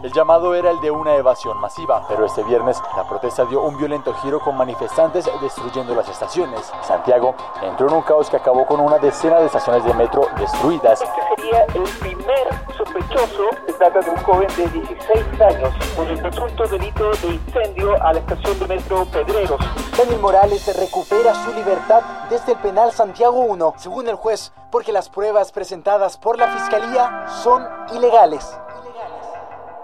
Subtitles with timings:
[0.00, 3.76] El llamado era el de una evasión masiva, pero este viernes la protesta dio un
[3.76, 6.72] violento giro con manifestantes destruyendo las estaciones.
[6.82, 11.02] Santiago entró en un caos que acabó con una decena de estaciones de metro destruidas.
[11.02, 13.48] Este sería el primer sospechoso.
[13.66, 18.12] Se trata de un joven de 16 años por el presunto delito de incendio a
[18.12, 19.60] la estación de metro Pedreros.
[19.96, 25.08] Daniel Morales recupera su libertad desde el penal Santiago 1, según el juez, porque las
[25.08, 28.60] pruebas presentadas por la fiscalía son ilegales.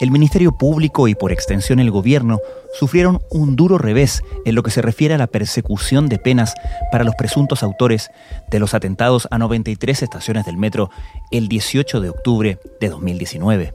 [0.00, 2.40] el Ministerio Público y por extensión el gobierno
[2.78, 6.54] sufrieron un duro revés en lo que se refiere a la persecución de penas
[6.90, 8.10] para los presuntos autores
[8.50, 10.90] de los atentados a 93 estaciones del metro
[11.30, 13.74] el 18 de octubre de 2019.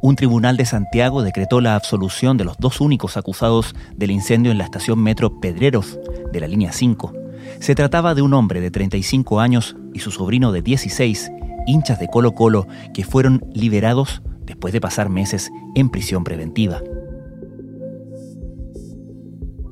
[0.00, 4.58] Un tribunal de Santiago decretó la absolución de los dos únicos acusados del incendio en
[4.58, 5.98] la estación Metro Pedreros
[6.32, 7.12] de la línea 5.
[7.58, 11.32] Se trataba de un hombre de 35 años y su sobrino de 16
[11.68, 16.80] hinchas de Colo Colo que fueron liberados después de pasar meses en prisión preventiva.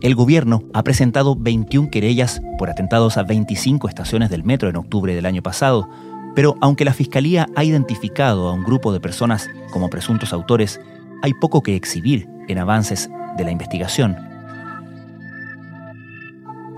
[0.03, 5.15] El gobierno ha presentado 21 querellas por atentados a 25 estaciones del metro en octubre
[5.15, 5.89] del año pasado,
[6.35, 10.81] pero aunque la Fiscalía ha identificado a un grupo de personas como presuntos autores,
[11.23, 14.17] hay poco que exhibir en avances de la investigación.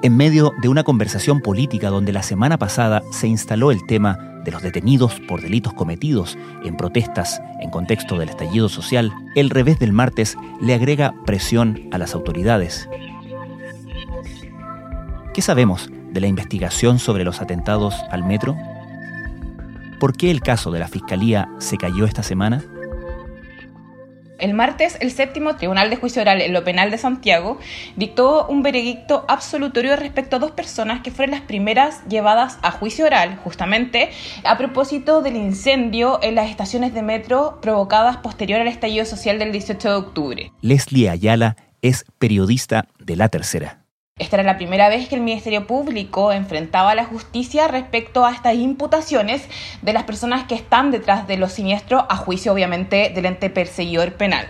[0.00, 4.50] En medio de una conversación política donde la semana pasada se instaló el tema de
[4.50, 9.92] los detenidos por delitos cometidos en protestas en contexto del estallido social, el revés del
[9.92, 12.88] martes le agrega presión a las autoridades.
[15.34, 18.56] ¿Qué sabemos de la investigación sobre los atentados al metro?
[20.00, 22.62] ¿Por qué el caso de la Fiscalía se cayó esta semana?
[24.38, 27.58] El martes, el séptimo Tribunal de Juicio Oral en lo Penal de Santiago
[27.96, 33.04] dictó un veredicto absolutorio respecto a dos personas que fueron las primeras llevadas a juicio
[33.04, 34.10] oral, justamente
[34.44, 39.50] a propósito del incendio en las estaciones de metro provocadas posterior al estallido social del
[39.50, 40.52] 18 de octubre.
[40.60, 43.87] Leslie Ayala es periodista de La Tercera.
[44.18, 48.32] Esta era la primera vez que el Ministerio Público enfrentaba a la justicia respecto a
[48.32, 49.48] estas imputaciones
[49.80, 54.14] de las personas que están detrás de los siniestros, a juicio obviamente del ente perseguidor
[54.14, 54.48] penal.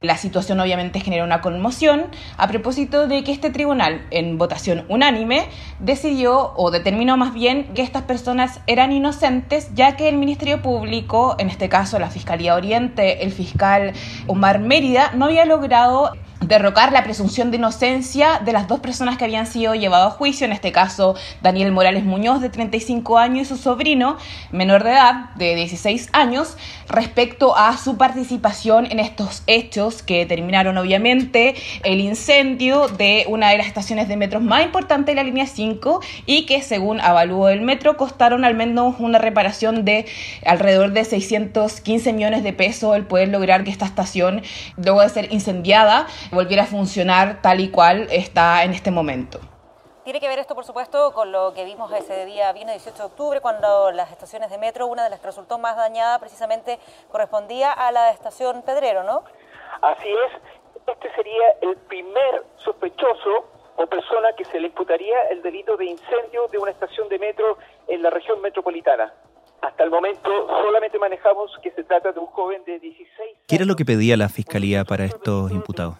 [0.00, 5.46] La situación obviamente genera una conmoción a propósito de que este tribunal, en votación unánime,
[5.78, 11.36] decidió o determinó más bien que estas personas eran inocentes, ya que el Ministerio Público,
[11.38, 13.94] en este caso la Fiscalía Oriente, el fiscal
[14.26, 16.12] Omar Mérida, no había logrado
[16.46, 20.44] derrocar la presunción de inocencia de las dos personas que habían sido llevadas a juicio,
[20.44, 24.16] en este caso Daniel Morales Muñoz de 35 años y su sobrino
[24.50, 26.56] menor de edad de 16 años,
[26.88, 33.58] respecto a su participación en estos hechos que terminaron obviamente el incendio de una de
[33.58, 37.62] las estaciones de metro más importantes de la línea 5 y que según avalúo el
[37.62, 40.06] metro costaron al menos una reparación de
[40.44, 44.42] alrededor de 615 millones de pesos el poder lograr que esta estación
[44.76, 49.40] luego de ser incendiada volviera a funcionar tal y cual está en este momento.
[50.04, 53.06] Tiene que ver esto, por supuesto, con lo que vimos ese día, viernes 18 de
[53.06, 56.78] octubre, cuando las estaciones de metro, una de las que resultó más dañada, precisamente
[57.10, 59.24] correspondía a la estación Pedrero, ¿no?
[59.80, 60.42] Así es.
[60.86, 63.46] Este sería el primer sospechoso
[63.76, 67.56] o persona que se le imputaría el delito de incendio de una estación de metro
[67.88, 69.14] en la región metropolitana.
[69.62, 73.64] Hasta el momento solamente manejamos que se trata de un joven de 16 ¿Qué era
[73.64, 75.96] lo que pedía la Fiscalía para estos imputados?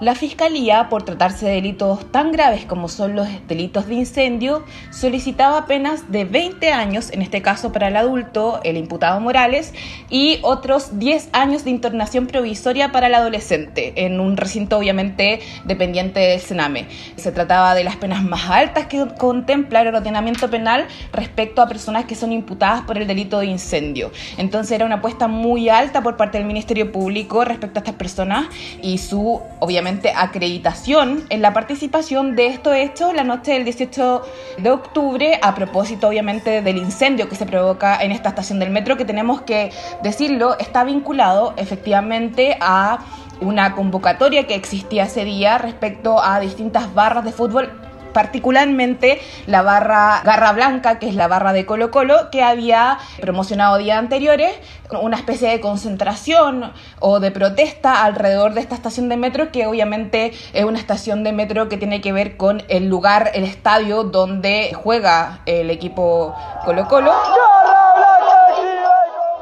[0.00, 5.66] La Fiscalía, por tratarse de delitos tan graves como son los delitos de incendio, solicitaba
[5.66, 9.74] penas de 20 años, en este caso para el adulto, el imputado Morales,
[10.08, 16.20] y otros 10 años de internación provisoria para el adolescente, en un recinto obviamente dependiente
[16.20, 16.86] del Sename.
[17.16, 22.04] Se trataba de las penas más altas que contempla el ordenamiento penal respecto a personas
[22.04, 24.12] que son imputadas por el delito de incendio.
[24.36, 28.46] Entonces era una apuesta muy alta por parte del Ministerio Público respecto a estas personas
[28.80, 34.22] y su, obviamente, acreditación en la participación de estos hechos la noche del 18
[34.58, 38.96] de octubre, a propósito obviamente del incendio que se provoca en esta estación del metro,
[38.96, 39.70] que tenemos que
[40.02, 42.98] decirlo, está vinculado efectivamente a
[43.40, 50.22] una convocatoria que existía ese día respecto a distintas barras de fútbol particularmente la barra
[50.24, 54.54] Garra Blanca, que es la barra de Colo Colo, que había promocionado días anteriores
[55.02, 60.32] una especie de concentración o de protesta alrededor de esta estación de metro, que obviamente
[60.52, 64.72] es una estación de metro que tiene que ver con el lugar, el estadio donde
[64.74, 66.34] juega el equipo
[66.64, 67.12] Colo Colo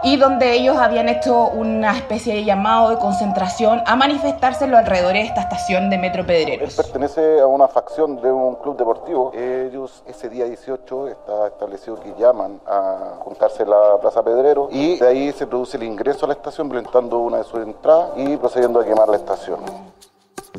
[0.06, 4.78] y donde ellos habían hecho una especie de llamado de concentración a manifestarse en los
[4.78, 6.78] alrededores de esta estación de Metro Pedreros.
[6.78, 9.32] Él pertenece a una facción de un club deportivo.
[9.34, 14.96] Ellos ese día 18 está establecido que llaman a juntarse en la Plaza Pedrero y
[14.96, 18.36] de ahí se produce el ingreso a la estación violentando una de sus entradas y
[18.36, 19.58] procediendo a quemar la estación.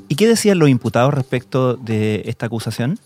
[0.10, 3.00] ¿Y qué decían los imputados respecto de esta acusación?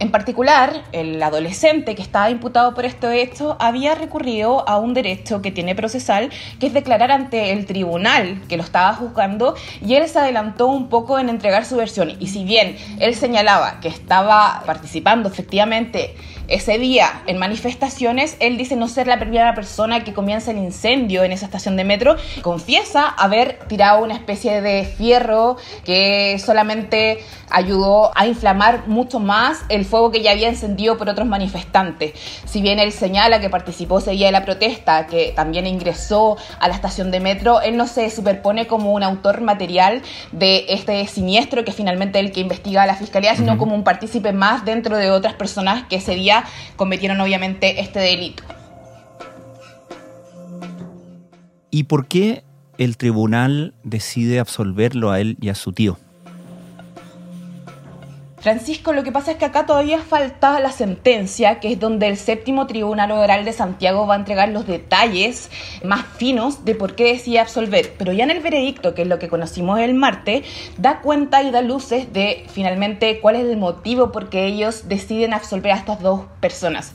[0.00, 5.40] En particular, el adolescente que estaba imputado por este hecho había recurrido a un derecho
[5.40, 10.08] que tiene procesal, que es declarar ante el tribunal que lo estaba juzgando, y él
[10.08, 12.16] se adelantó un poco en entregar su versión.
[12.18, 16.16] Y si bien él señalaba que estaba participando efectivamente
[16.48, 21.24] ese día en manifestaciones, él dice no ser la primera persona que comienza el incendio
[21.24, 22.16] en esa estación de metro.
[22.42, 27.18] Confiesa haber tirado una especie de fierro que solamente
[27.50, 32.12] ayudó a inflamar mucho más el fuego que ya había encendido por otros manifestantes.
[32.44, 36.68] Si bien él señala que participó ese día de la protesta, que también ingresó a
[36.68, 40.02] la estación de metro, él no se superpone como un autor material
[40.32, 44.64] de este siniestro que finalmente el que investiga la fiscalía, sino como un partícipe más
[44.64, 46.33] dentro de otras personas que ese día
[46.76, 48.42] cometieron obviamente este delito.
[51.70, 52.44] ¿Y por qué
[52.78, 55.98] el tribunal decide absolverlo a él y a su tío?
[58.44, 62.18] Francisco, lo que pasa es que acá todavía falta la sentencia, que es donde el
[62.18, 65.50] séptimo tribunal oral de Santiago va a entregar los detalles
[65.82, 67.94] más finos de por qué decide absolver.
[67.96, 70.44] Pero ya en el veredicto, que es lo que conocimos el martes,
[70.76, 75.32] da cuenta y da luces de finalmente cuál es el motivo por qué ellos deciden
[75.32, 76.92] absolver a estas dos personas.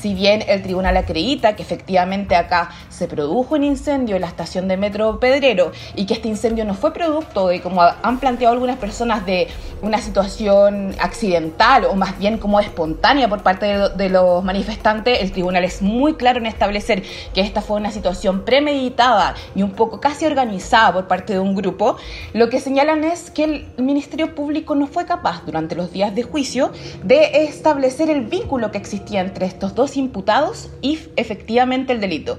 [0.00, 4.68] Si bien el tribunal acredita que efectivamente acá se produjo un incendio en la estación
[4.68, 8.76] de metro Pedrero y que este incendio no fue producto de, como han planteado algunas
[8.76, 9.48] personas, de
[9.82, 15.64] una situación accidental o más bien como espontánea por parte de, los manifestantes, el tribunal
[15.64, 17.02] es muy claro en establecer
[17.34, 21.56] que esta fue una situación premeditada y un poco casi organizada por parte de un
[21.56, 21.96] grupo.
[22.34, 26.22] Lo que señalan es que el Ministerio Público no fue capaz durante los días de
[26.22, 26.70] juicio
[27.02, 32.38] de establecer el vínculo que existía entre estos dos imputados y efectivamente el delito.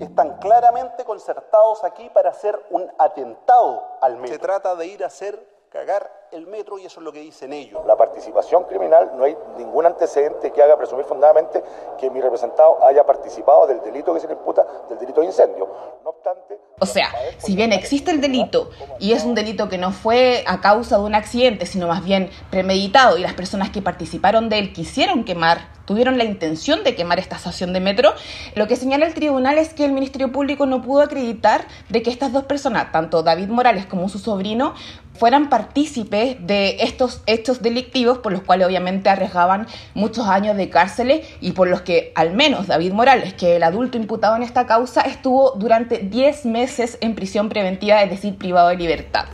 [0.00, 4.34] Están claramente concertados aquí para hacer un atentado al metro.
[4.34, 7.52] Se trata de ir a hacer cagar el metro y eso es lo que dicen
[7.52, 7.80] ellos.
[7.86, 11.62] La participación criminal, no hay ningún antecedente que haga presumir fundamentalmente
[11.98, 15.68] que mi representado haya participado del delito que se le imputa, del delito de incendio.
[16.02, 16.58] No obstante...
[16.80, 20.60] O sea, si bien existe el delito y es un delito que no fue a
[20.60, 24.72] causa de un accidente, sino más bien premeditado y las personas que participaron de él
[24.72, 28.14] quisieron quemar tuvieron la intención de quemar esta estación de metro,
[28.54, 32.10] lo que señala el tribunal es que el Ministerio Público no pudo acreditar de que
[32.10, 34.74] estas dos personas, tanto David Morales como su sobrino,
[35.14, 41.22] fueran partícipes de estos hechos delictivos por los cuales obviamente arriesgaban muchos años de cárcel
[41.40, 45.02] y por los que al menos David Morales, que el adulto imputado en esta causa,
[45.02, 49.26] estuvo durante 10 meses en prisión preventiva, es decir, privado de libertad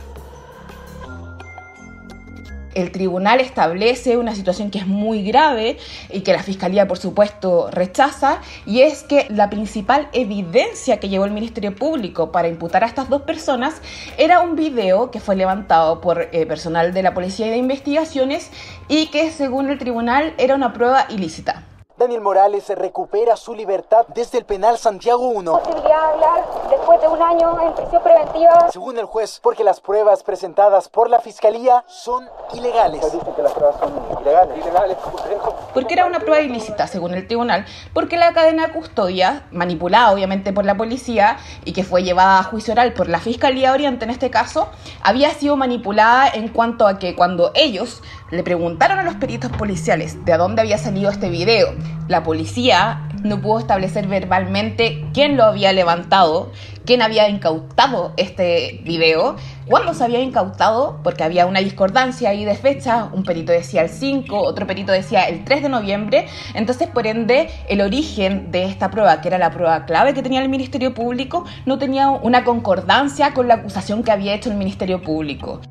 [2.73, 5.77] el tribunal establece una situación que es muy grave
[6.09, 11.25] y que la fiscalía, por supuesto, rechaza, y es que la principal evidencia que llevó
[11.25, 13.81] el Ministerio Público para imputar a estas dos personas
[14.17, 18.49] era un video que fue levantado por eh, personal de la Policía y de Investigaciones
[18.87, 21.70] y que, según el tribunal, era una prueba ilícita.
[22.01, 25.59] Daniel Morales recupera su libertad desde el penal Santiago 1.
[25.59, 28.71] Posibilidad de hablar después de un año en prisión preventiva.
[28.71, 33.03] Según el juez, porque las pruebas presentadas por la fiscalía son ilegales.
[33.03, 34.57] Dice que las pruebas son ilegales.
[34.57, 34.97] Ilegales,
[35.75, 40.53] Porque era una prueba ilícita, según el tribunal, porque la cadena de custodia, manipulada obviamente
[40.53, 44.09] por la policía y que fue llevada a juicio oral por la Fiscalía Oriente en
[44.09, 44.69] este caso,
[45.03, 50.23] había sido manipulada en cuanto a que cuando ellos le preguntaron a los peritos policiales
[50.25, 51.75] de dónde había salido este video,
[52.07, 56.51] la policía no pudo establecer verbalmente quién lo había levantado,
[56.85, 59.35] quién había incautado este video,
[59.67, 63.89] cuándo se había incautado, porque había una discordancia ahí de fecha, un perito decía el
[63.89, 68.89] 5, otro perito decía el 3 de noviembre, entonces por ende el origen de esta
[68.89, 73.33] prueba, que era la prueba clave que tenía el Ministerio Público, no tenía una concordancia
[73.33, 75.61] con la acusación que había hecho el Ministerio Público.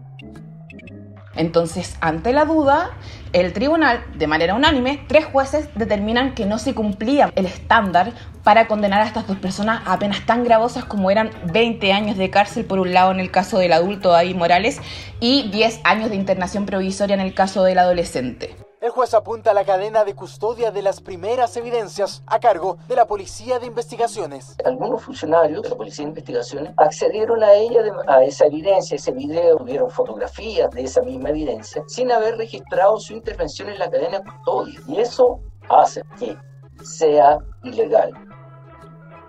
[1.41, 2.91] Entonces, ante la duda,
[3.33, 8.13] el tribunal, de manera unánime, tres jueces determinan que no se cumplía el estándar
[8.45, 12.29] para condenar a estas dos personas a penas tan gravosas como eran 20 años de
[12.29, 14.83] cárcel por un lado en el caso del adulto David Morales
[15.19, 18.55] y 10 años de internación provisoria en el caso del adolescente.
[18.81, 22.97] El juez apunta a la cadena de custodia de las primeras evidencias a cargo de
[22.97, 24.57] la Policía de Investigaciones.
[24.65, 29.59] Algunos funcionarios de la Policía de Investigaciones accedieron a ella, a esa evidencia, ese video,
[29.59, 34.25] tuvieron fotografías de esa misma evidencia, sin haber registrado su intervención en la cadena de
[34.25, 34.81] custodia.
[34.89, 36.35] Y eso hace que
[36.83, 38.30] sea ilegal.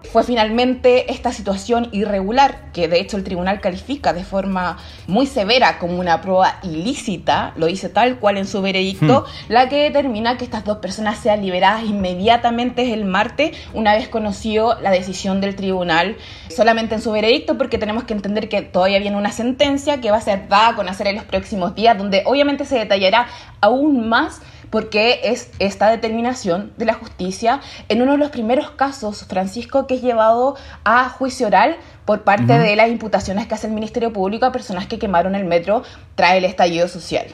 [0.03, 4.77] Fue finalmente esta situación irregular, que de hecho el tribunal califica de forma
[5.08, 9.51] muy severa como una prueba ilícita, lo dice tal cual en su veredicto, hmm.
[9.53, 14.79] la que determina que estas dos personas sean liberadas inmediatamente el martes, una vez conocido
[14.81, 16.17] la decisión del tribunal,
[16.50, 20.17] solamente en su veredicto, porque tenemos que entender que todavía viene una sentencia que va
[20.17, 23.27] a ser dada a conocer en los próximos días, donde obviamente se detallará
[23.62, 29.25] aún más porque es esta determinación de la justicia en uno de los primeros casos,
[29.25, 33.73] Francisco, que es llevado a juicio oral por parte de las imputaciones que hace el
[33.73, 35.83] Ministerio Público a personas que quemaron el metro
[36.15, 37.27] tras el estallido social.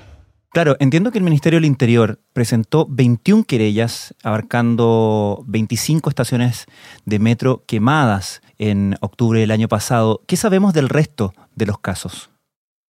[0.52, 6.66] Claro, entiendo que el Ministerio del Interior presentó 21 querellas abarcando 25 estaciones
[7.06, 10.22] de metro quemadas en octubre del año pasado.
[10.26, 12.32] ¿Qué sabemos del resto de los casos?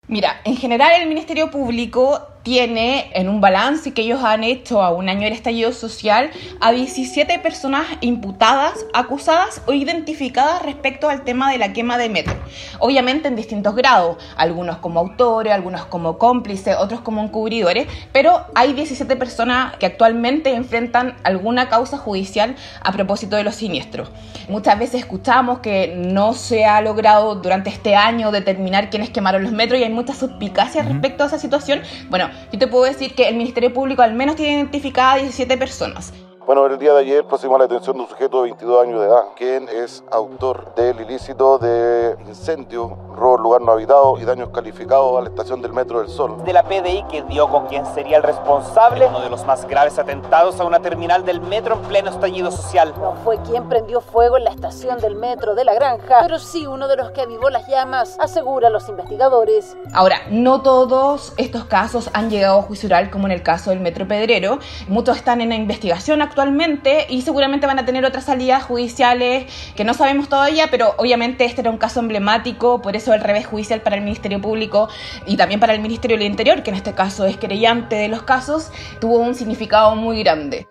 [0.07, 4.91] Mira, en general el Ministerio Público tiene en un balance que ellos han hecho a
[4.91, 6.31] un año del estallido social
[6.61, 12.35] a 17 personas imputadas, acusadas o identificadas respecto al tema de la quema de metro.
[12.79, 18.73] Obviamente en distintos grados, algunos como autores, algunos como cómplices, otros como encubridores, pero hay
[18.73, 24.11] 17 personas que actualmente enfrentan alguna causa judicial a propósito de los siniestros.
[24.49, 29.53] Muchas veces escuchamos que no se ha logrado durante este año determinar quiénes quemaron los
[29.53, 31.83] metros y hay muchas suspicacias respecto a esa situación.
[32.09, 36.13] Bueno, yo te puedo decir que el Ministerio Público al menos tiene identificadas 17 personas.
[36.49, 39.07] Bueno, el día de ayer pusimos la atención de un sujeto de 22 años de
[39.07, 45.19] edad, quien es autor del ilícito de incendio, robo lugar no habitado y daños calificados
[45.19, 46.43] a la estación del Metro del Sol.
[46.47, 49.99] De la PDI que dio con quien sería el responsable, uno de los más graves
[49.99, 52.95] atentados a una terminal del metro en pleno estallido social.
[52.99, 56.67] No fue quien prendió fuego en la estación del metro de la granja, pero sí
[56.67, 59.77] uno de los que avivó las llamas, asegura los investigadores.
[59.93, 63.81] Ahora, no todos estos casos han llegado a juicio oral como en el caso del
[63.81, 64.61] metro Pedrero.
[64.89, 69.47] Muchos están en la investigación actual actualmente y seguramente van a tener otras salidas judiciales
[69.75, 73.45] que no sabemos todavía, pero obviamente este era un caso emblemático, por eso el revés
[73.45, 74.89] judicial para el Ministerio Público
[75.27, 78.23] y también para el Ministerio del Interior, que en este caso es querellante de los
[78.23, 80.69] casos, tuvo un significado muy grande.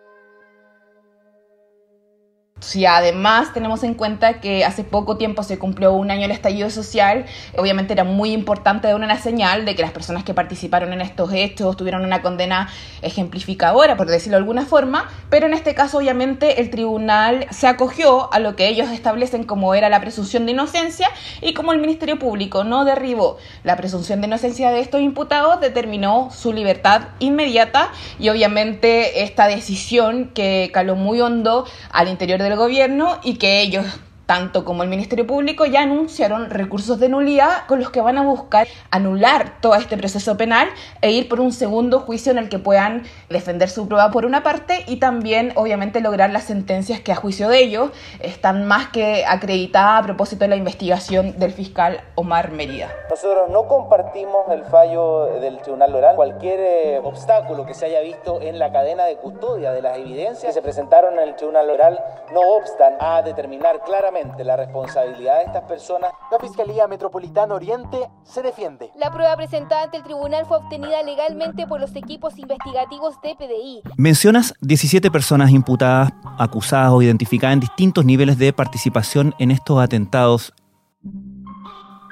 [2.59, 6.71] Si además tenemos en cuenta que hace poco tiempo se cumplió un año el estallido
[6.71, 11.01] social, obviamente era muy importante dar una señal de que las personas que participaron en
[11.01, 12.67] estos hechos tuvieron una condena
[13.03, 18.33] ejemplificadora, por decirlo de alguna forma, pero en este caso obviamente el tribunal se acogió
[18.33, 21.09] a lo que ellos establecen como era la presunción de inocencia
[21.41, 26.29] y como el Ministerio Público no derribó la presunción de inocencia de estos imputados, determinó
[26.31, 32.57] su libertad inmediata y obviamente esta decisión que caló muy hondo al interior de del
[32.57, 33.85] gobierno y que ellos
[34.27, 38.23] tanto como el Ministerio Público ya anunciaron recursos de nulidad con los que van a
[38.23, 40.67] buscar anular todo este proceso penal
[41.01, 44.43] e ir por un segundo juicio en el que puedan defender su prueba por una
[44.43, 49.25] parte y también obviamente lograr las sentencias que a juicio de ellos están más que
[49.25, 52.91] acreditadas a propósito de la investigación del fiscal Omar Merida.
[53.09, 56.15] Nosotros no compartimos el fallo del Tribunal Oral.
[56.17, 60.43] Cualquier eh, obstáculo que se haya visto en la cadena de custodia de las evidencias
[60.43, 62.03] que se presentaron en el Tribunal Oral
[62.33, 66.11] no obstan a determinar claramente la responsabilidad de estas personas.
[66.31, 68.89] La Fiscalía Metropolitana Oriente se defiende.
[68.95, 73.81] La prueba presentada ante el tribunal fue obtenida legalmente por los equipos investigativos de PDI.
[73.97, 80.53] Mencionas 17 personas imputadas, acusadas o identificadas en distintos niveles de participación en estos atentados.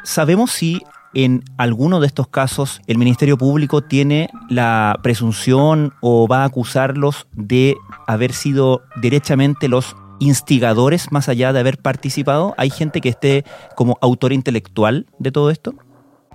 [0.03, 0.83] ¿Sabemos si
[1.15, 7.27] en alguno de estos casos el Ministerio Público tiene la presunción o va a acusarlos
[7.31, 12.53] de haber sido derechamente los instigadores más allá de haber participado?
[12.57, 13.45] ¿Hay gente que esté
[13.75, 15.73] como autor intelectual de todo esto?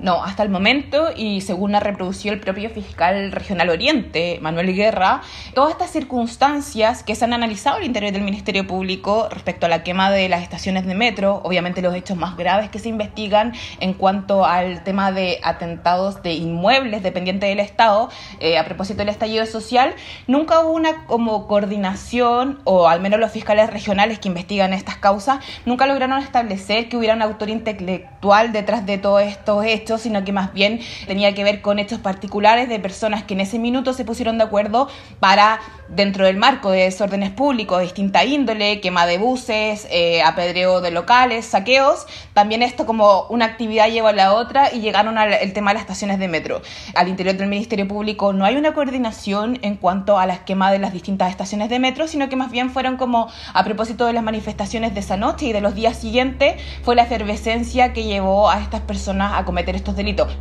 [0.01, 5.21] No, hasta el momento, y según ha reproducido el propio fiscal regional Oriente, Manuel Guerra,
[5.55, 9.83] todas estas circunstancias que se han analizado al interior del Ministerio Público respecto a la
[9.83, 13.93] quema de las estaciones de metro, obviamente los hechos más graves que se investigan en
[13.93, 19.45] cuanto al tema de atentados de inmuebles dependientes del Estado, eh, a propósito del estallido
[19.45, 19.95] social,
[20.27, 25.45] nunca hubo una como coordinación, o al menos los fiscales regionales que investigan estas causas,
[25.67, 30.33] nunca lograron establecer que hubiera un autor intelectual detrás de todos estos hechos sino que
[30.33, 34.05] más bien tenía que ver con hechos particulares de personas que en ese minuto se
[34.05, 39.19] pusieron de acuerdo para, dentro del marco de desórdenes públicos de distinta índole, quema de
[39.19, 44.73] buses, eh, apedreo de locales, saqueos, también esto como una actividad llevó a la otra
[44.73, 46.63] y llegaron al tema de las estaciones de metro.
[46.95, 50.79] Al interior del Ministerio Público no hay una coordinación en cuanto a las quemas de
[50.79, 54.23] las distintas estaciones de metro, sino que más bien fueron como a propósito de las
[54.23, 58.61] manifestaciones de esa noche y de los días siguientes, fue la efervescencia que llevó a
[58.61, 60.37] estas personas a cometer estos delitos.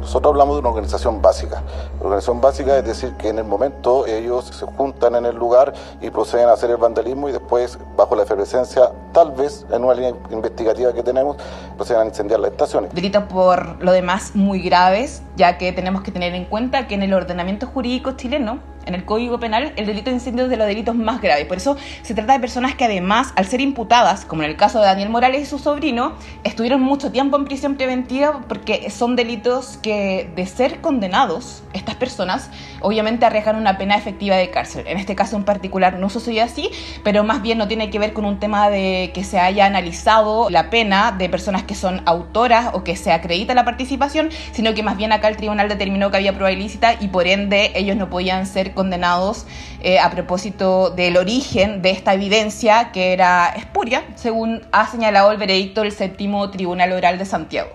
[0.00, 1.62] Nosotros hablamos de una organización básica.
[1.98, 5.74] La organización básica es decir que en el momento ellos se juntan en el lugar
[6.00, 9.94] y proceden a hacer el vandalismo y después, bajo la efervescencia, tal vez en una
[9.94, 11.36] línea investigativa que tenemos,
[11.76, 12.94] proceden a incendiar las estaciones.
[12.94, 17.02] Delitos por lo demás muy graves, ya que tenemos que tener en cuenta que en
[17.02, 20.66] el ordenamiento jurídico chileno en el Código Penal, el delito de incendio es de los
[20.66, 21.44] delitos más graves.
[21.44, 24.80] Por eso se trata de personas que además, al ser imputadas, como en el caso
[24.80, 29.78] de Daniel Morales y su sobrino, estuvieron mucho tiempo en prisión preventiva porque son delitos
[29.82, 34.86] que, de ser condenados, estas personas obviamente arriesgan una pena efectiva de cárcel.
[34.86, 36.70] En este caso en particular no sucedió así,
[37.04, 40.48] pero más bien no tiene que ver con un tema de que se haya analizado
[40.48, 44.82] la pena de personas que son autoras o que se acredita la participación, sino que
[44.82, 48.08] más bien acá el tribunal determinó que había prueba ilícita y por ende ellos no
[48.08, 49.44] podían ser condenados
[49.82, 55.36] eh, a propósito del origen de esta evidencia que era espuria, según ha señalado el
[55.36, 57.70] veredicto del séptimo Tribunal Oral de Santiago.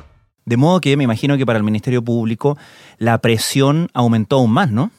[0.46, 2.58] De modo que me imagino que para el Ministerio Público
[3.00, 4.92] la presión aumentó aún más, ¿no?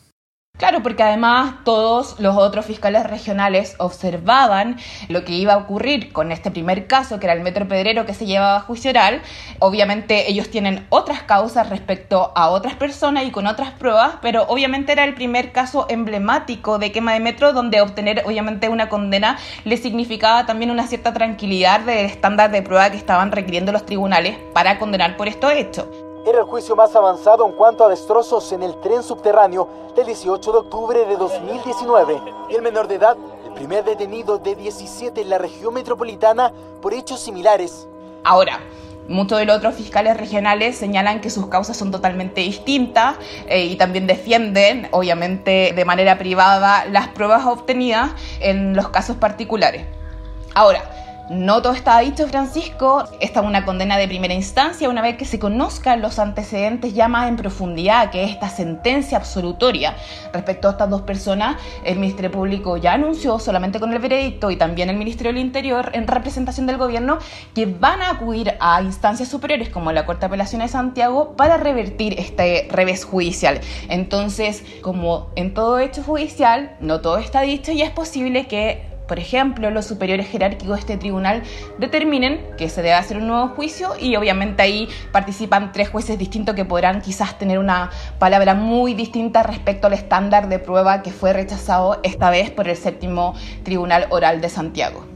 [0.56, 4.76] Claro, porque además todos los otros fiscales regionales observaban
[5.08, 8.14] lo que iba a ocurrir con este primer caso, que era el Metro Pedrero que
[8.14, 9.20] se llevaba a juicio oral.
[9.58, 14.92] Obviamente ellos tienen otras causas respecto a otras personas y con otras pruebas, pero obviamente
[14.92, 19.76] era el primer caso emblemático de quema de metro donde obtener obviamente una condena le
[19.76, 24.78] significaba también una cierta tranquilidad del estándar de prueba que estaban requiriendo los tribunales para
[24.78, 26.03] condenar por estos hechos.
[26.26, 30.52] Era el juicio más avanzado en cuanto a destrozos en el tren subterráneo del 18
[30.52, 32.22] de octubre de 2019.
[32.48, 33.14] Y el menor de edad,
[33.44, 36.50] el primer detenido de 17 en la región metropolitana
[36.80, 37.86] por hechos similares.
[38.24, 38.60] Ahora,
[39.06, 43.16] Muchos de los otros fiscales regionales señalan que sus causas son totalmente distintas
[43.46, 49.84] eh, y también defienden, obviamente de manera privada, las pruebas obtenidas en los casos particulares.
[50.54, 53.04] Ahora, no todo está dicho, Francisco.
[53.18, 57.08] Esta es una condena de primera instancia una vez que se conozcan los antecedentes ya
[57.08, 59.96] más en profundidad, que es esta sentencia absolutoria
[60.32, 61.56] respecto a estas dos personas.
[61.84, 65.90] El Ministerio Público ya anunció solamente con el veredicto y también el Ministerio del Interior
[65.94, 67.18] en representación del gobierno
[67.54, 71.56] que van a acudir a instancias superiores como la Corte de Apelaciones de Santiago para
[71.56, 73.60] revertir este revés judicial.
[73.88, 79.18] Entonces, como en todo hecho judicial, no todo está dicho y es posible que por
[79.18, 81.42] ejemplo, los superiores jerárquicos de este tribunal
[81.78, 86.54] determinen que se debe hacer un nuevo juicio y obviamente ahí participan tres jueces distintos
[86.54, 91.32] que podrán quizás tener una palabra muy distinta respecto al estándar de prueba que fue
[91.32, 95.14] rechazado esta vez por el séptimo Tribunal Oral de Santiago.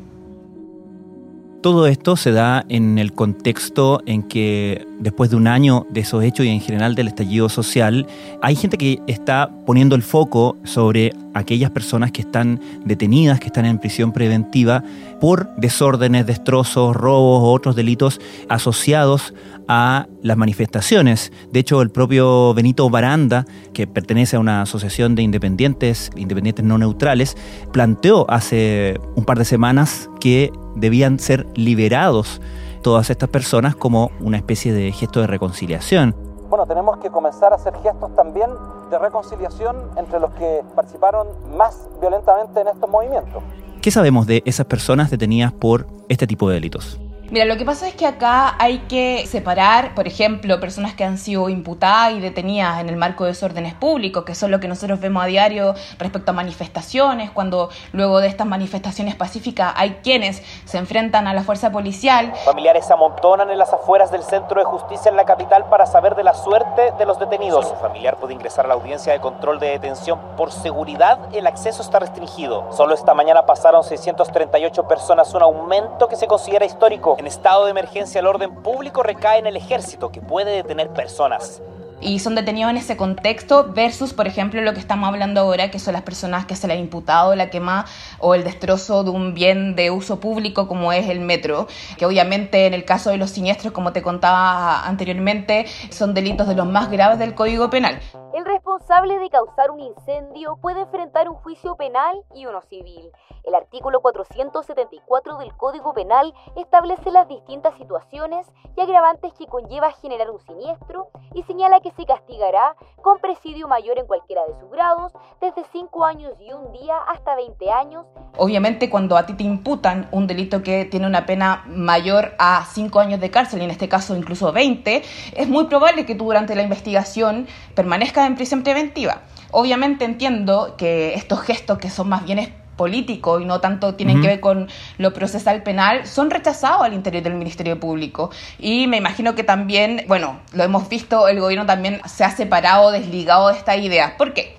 [1.61, 6.22] Todo esto se da en el contexto en que después de un año de esos
[6.22, 8.07] hechos y en general del estallido social,
[8.42, 13.66] hay gente que está poniendo el foco sobre aquellas personas que están detenidas, que están
[13.66, 14.83] en prisión preventiva
[15.20, 19.35] por desórdenes, destrozos, robos o otros delitos asociados
[19.68, 21.33] a las manifestaciones.
[21.53, 26.79] De hecho, el propio Benito Baranda, que pertenece a una asociación de independientes, independientes no
[26.79, 27.37] neutrales,
[27.72, 32.40] planteó hace un par de semanas que debían ser liberados
[32.83, 36.28] todas estas personas como una especie de gesto de reconciliación.
[36.49, 38.51] Bueno, tenemos que comenzar a hacer gestos también
[38.91, 43.43] de reconciliación entre los que participaron más violentamente en estos movimientos.
[43.83, 46.99] ¿Qué sabemos de esas personas detenidas por este tipo de delitos?
[47.31, 51.19] Mira, lo que pasa es que acá hay que separar, por ejemplo, personas que han
[51.19, 54.99] sido imputadas y detenidas en el marco de desórdenes públicos, que son lo que nosotros
[54.99, 60.79] vemos a diario respecto a manifestaciones, cuando luego de estas manifestaciones pacíficas hay quienes se
[60.79, 62.33] enfrentan a la fuerza policial.
[62.47, 66.14] Familiares se amontonan en las afueras del centro de justicia en la capital para saber
[66.14, 67.67] de la suerte de los detenidos.
[67.67, 71.47] Si un familiar puede ingresar a la audiencia de control de detención por seguridad, el
[71.47, 72.73] acceso está restringido.
[72.73, 77.17] Solo esta mañana pasaron 638 personas, un aumento que se considera histórico.
[77.18, 81.61] En estado de emergencia el orden público recae en el ejército, que puede detener personas
[82.00, 85.78] y son detenidos en ese contexto versus, por ejemplo, lo que estamos hablando ahora, que
[85.78, 87.87] son las personas que se le ha imputado la quema
[88.18, 92.66] o el destrozo de un bien de uso público como es el metro, que obviamente
[92.66, 96.90] en el caso de los siniestros, como te contaba anteriormente, son delitos de los más
[96.90, 98.00] graves del Código Penal.
[98.33, 98.44] El
[98.79, 103.11] responsable de causar un incendio puede enfrentar un juicio penal y uno civil.
[103.43, 110.31] El artículo 474 del Código Penal establece las distintas situaciones y agravantes que conlleva generar
[110.31, 115.12] un siniestro y señala que se castigará con presidio mayor en cualquiera de sus grados,
[115.41, 118.07] desde 5 años y un día hasta 20 años.
[118.37, 123.01] Obviamente cuando a ti te imputan un delito que tiene una pena mayor a 5
[123.01, 125.03] años de cárcel, y en este caso incluso 20,
[125.35, 129.22] es muy probable que tú durante la investigación permanezcas en prisión preventiva.
[129.50, 134.28] Obviamente entiendo que estos gestos que son más bien político y no tanto tienen que
[134.28, 138.31] ver con lo procesal penal, son rechazados al interior del Ministerio Público.
[138.59, 142.90] Y me imagino que también, bueno, lo hemos visto, el gobierno también se ha separado,
[142.90, 144.16] desligado de esta idea.
[144.18, 144.58] ¿Por qué?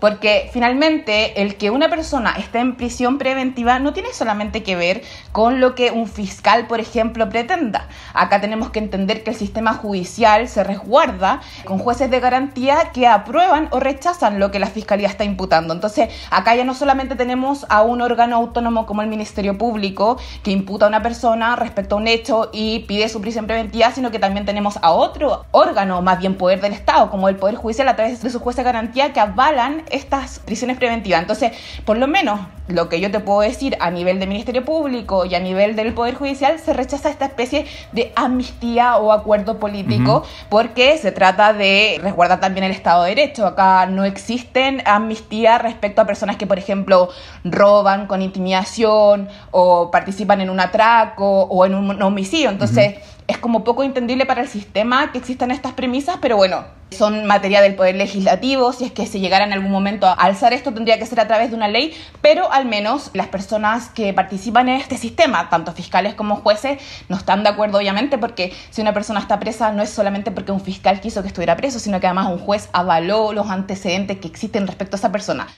[0.00, 5.02] Porque finalmente el que una persona esté en prisión preventiva no tiene solamente que ver
[5.32, 7.88] con lo que un fiscal, por ejemplo, pretenda.
[8.12, 13.06] Acá tenemos que entender que el sistema judicial se resguarda con jueces de garantía que
[13.06, 15.72] aprueban o rechazan lo que la fiscalía está imputando.
[15.72, 20.50] Entonces, acá ya no solamente tenemos a un órgano autónomo como el Ministerio Público que
[20.50, 24.18] imputa a una persona respecto a un hecho y pide su prisión preventiva, sino que
[24.18, 27.96] también tenemos a otro órgano, más bien poder del Estado, como el Poder Judicial a
[27.96, 31.20] través de sus jueces de garantía que avalan estas prisiones preventivas.
[31.20, 31.52] Entonces,
[31.84, 35.34] por lo menos lo que yo te puedo decir a nivel del Ministerio Público y
[35.34, 40.98] a nivel del Poder Judicial, se rechaza esta especie de amnistía o acuerdo político porque
[40.98, 43.46] se trata de resguardar también el Estado de Derecho.
[43.46, 47.08] Acá no existen amnistía respecto a personas que, por ejemplo,
[47.44, 52.50] roban con intimidación o participan en un atraco o en un homicidio.
[52.50, 52.96] Entonces,
[53.28, 57.60] es como poco entendible para el sistema que existan estas premisas, pero bueno, son materia
[57.60, 58.72] del Poder Legislativo.
[58.72, 61.26] Si es que se llegara en algún momento a alzar esto, tendría que ser a
[61.26, 65.72] través de una ley, pero al menos las personas que participan en este sistema, tanto
[65.72, 69.82] fiscales como jueces, no están de acuerdo, obviamente, porque si una persona está presa no
[69.82, 73.32] es solamente porque un fiscal quiso que estuviera preso, sino que además un juez avaló
[73.32, 75.48] los antecedentes que existen respecto a esa persona.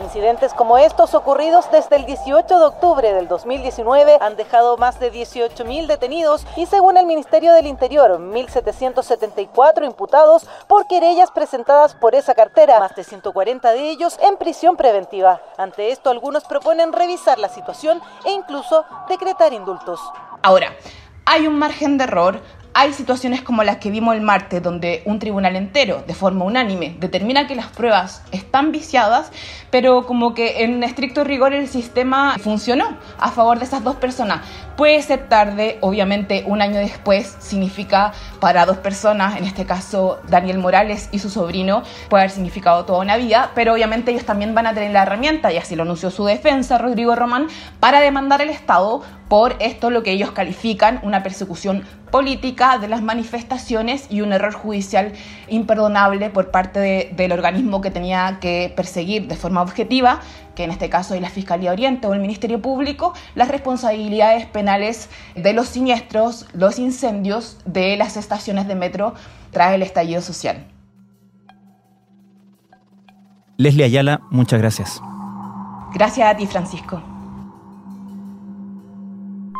[0.00, 5.12] Incidentes como estos ocurridos desde el 18 de octubre del 2019 han dejado más de
[5.12, 12.34] 18.000 detenidos y según el Ministerio del Interior, 1.774 imputados por querellas presentadas por esa
[12.34, 15.40] cartera, más de 140 de ellos en prisión preventiva.
[15.56, 20.00] Ante esto, algunos proponen revisar la situación e incluso decretar indultos.
[20.42, 20.76] Ahora,
[21.26, 22.40] hay un margen de error,
[22.80, 26.94] hay situaciones como las que vimos el martes, donde un tribunal entero, de forma unánime,
[27.00, 29.32] determina que las pruebas están viciadas,
[29.72, 34.42] pero como que en estricto rigor el sistema funcionó a favor de esas dos personas.
[34.76, 40.58] Puede ser tarde, obviamente un año después significa para dos personas, en este caso Daniel
[40.58, 44.68] Morales y su sobrino, puede haber significado toda una vida, pero obviamente ellos también van
[44.68, 47.48] a tener la herramienta, y así lo anunció su defensa, Rodrigo Román,
[47.80, 53.02] para demandar al Estado por esto lo que ellos califican una persecución política de las
[53.02, 55.12] manifestaciones y un error judicial
[55.48, 60.20] imperdonable por parte del organismo que tenía que perseguir de forma objetiva,
[60.54, 65.10] que en este caso es la Fiscalía Oriente o el Ministerio Público, las responsabilidades penales
[65.36, 69.14] de los siniestros, los incendios de las estaciones de metro
[69.50, 70.66] tras el estallido social.
[73.58, 75.02] Leslie Ayala, muchas gracias.
[75.92, 77.17] Gracias a ti, Francisco.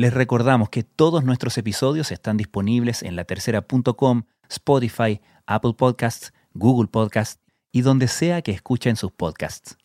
[0.00, 7.38] Les recordamos que todos nuestros episodios están disponibles en latercera.com Spotify, Apple Podcasts, Google Podcasts
[7.70, 9.76] y donde sea que escuchen sus podcasts.